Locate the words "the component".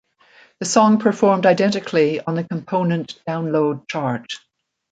2.33-3.21